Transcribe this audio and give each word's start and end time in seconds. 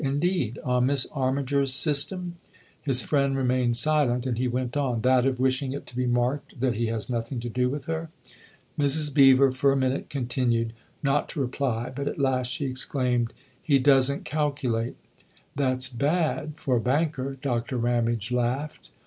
"Indeed? 0.15 0.57
On 0.63 0.87
Miss 0.87 1.05
Armi 1.11 1.43
ger's 1.43 1.71
system?" 1.71 2.37
His 2.81 3.03
friend 3.03 3.37
remained 3.37 3.77
silent, 3.77 4.25
and 4.25 4.35
he 4.39 4.47
went 4.47 4.75
on:" 4.75 5.01
That 5.01 5.27
of 5.27 5.39
wishing 5.39 5.73
it 5.73 5.85
to 5.85 5.95
be 5.95 6.07
marked 6.07 6.59
that 6.59 6.73
he 6.73 6.87
has 6.87 7.07
nothing 7.07 7.39
to 7.41 7.49
do 7.49 7.69
with 7.69 7.85
her?" 7.85 8.09
Mrs. 8.79 9.13
Beever, 9.13 9.51
for 9.51 9.71
a 9.71 9.77
minute, 9.77 10.09
continued 10.09 10.73
not 11.03 11.29
to 11.29 11.39
reply; 11.39 11.93
but 11.95 12.07
at 12.07 12.17
last 12.17 12.47
she 12.51 12.65
exclaimed:" 12.65 13.31
He 13.61 13.77
doesn't 13.77 14.25
calculate!" 14.25 14.95
"That's 15.55 15.87
bad 15.87 16.53
for 16.55 16.77
a 16.77 16.81
banker!" 16.81 17.37
Doctor 17.39 17.77
Ramage 17.77 18.31
laughed. 18.31 18.89